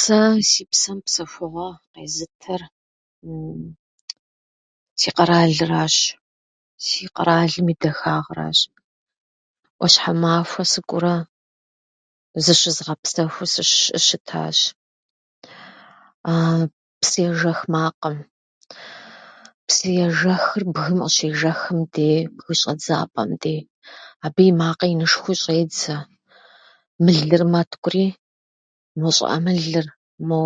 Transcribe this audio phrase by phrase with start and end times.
[0.00, 0.18] Сэ
[0.50, 2.62] си псэм псэхугъуэ къезытыр
[5.00, 5.96] си къэралыращ,
[6.84, 8.58] си къэралым и дахагъэращ.
[9.78, 11.14] ӏуащхьэмахуэ сыкӏуэурэ
[12.44, 14.58] зыщызгъэпсэхуу сыщы- щытащ.
[17.02, 18.16] Псы ежэх макъым,
[19.66, 23.60] псыежэхыр бгым къыщежэхым дей, бгым и щӏэдзапӏэм дей,
[24.24, 25.96] абы и макъы инышхуэу щӏедзэ,
[27.04, 28.06] мылыр мэткӏури
[29.00, 29.86] мо щӏыӏэ мылыр,
[30.28, 30.40] мо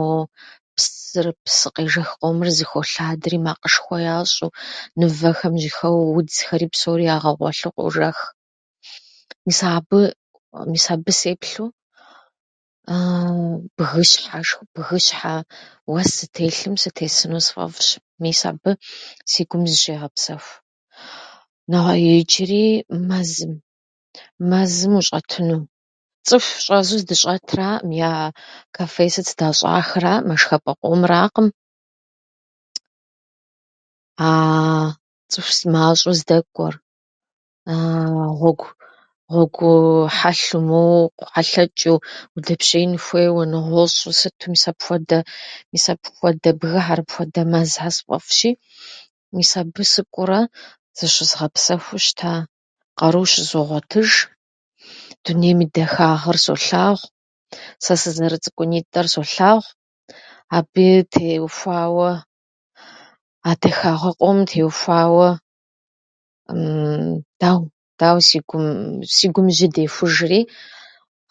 [0.76, 4.50] псыр- псыкъежэх къомыр зыхолъадэри макъышхуэ ящӏу,
[4.98, 8.18] мывэхэм жьыхэуэу, удзхэри псори ягъэгъуэлъу къожэх.
[9.46, 10.14] мис абы-
[10.72, 11.68] Мис абы сеплъу
[13.78, 15.34] бгыщхьэшху- бгыщхьэ
[15.90, 17.88] уэс зытелъым сытесыну сфӏэфӏщ.
[18.22, 18.70] Мис абы
[19.30, 20.56] си гум зыщегъэпсэху.
[21.70, 22.64] но- Иджыри
[23.08, 23.52] мэзым,
[24.50, 25.58] мэзым ущӏэтыну.
[26.28, 28.02] Цӏыху щӏэзу здыщӏэтраӏым, я
[28.74, 31.48] кафе сыт здащӏахэраӏымэ, шхапӏэ къомыракъым,
[34.26, 34.88] аа
[35.32, 36.74] цӏыху мащӏэу здэкӏуэр,
[37.70, 38.74] аа гъуэгу-
[39.34, 39.72] гъуэгу
[40.16, 42.04] хьэлъэу, моуэ къохьэлъэчӏу
[42.36, 45.18] удэпщеин хуейуэ, нэгъуэщӏу сыту, мис апхуэдэ.
[45.72, 48.50] Мис апхуэдэ бгыхьэр, апхуэдэ мэзхьэр сфӏэфӏщи,
[49.36, 50.40] мис абы сыкӏуэурэ
[50.98, 52.32] зыщызгъэпсэхуу щыта.
[52.98, 54.10] Къару щызогъуэтыж,
[55.24, 57.02] дунейм и дахагъэр солъагъу,
[57.84, 59.62] сэ сызэрыцӏыкӏунитӏэр солъагъу.
[60.56, 62.10] Абыи теухуауэ,
[63.48, 65.28] а дахагъэ къомым теухуауэ
[67.40, 68.24] дауэ- дауэ-
[69.14, 70.40] си гум жьы дехужри,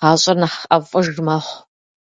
[0.02, 1.60] гъащӏэр нэхъ ӏэфӏыж мэхъу.